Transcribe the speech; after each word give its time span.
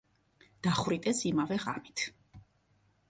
დახვრიტეს 0.67 1.21
იმავე 1.33 1.59
ღამით. 1.67 2.07